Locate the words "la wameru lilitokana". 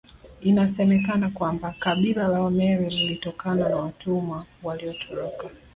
2.27-3.69